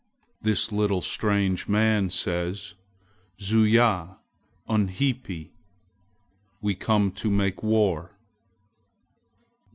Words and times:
"This 0.41 0.71
little 0.71 1.03
strange 1.03 1.67
man 1.67 2.09
says, 2.09 2.73
'Zuya 3.39 4.17
unhipi! 4.67 5.51
We 6.59 6.73
come 6.73 7.11
to 7.11 7.29
make 7.29 7.61
war!'" 7.61 8.17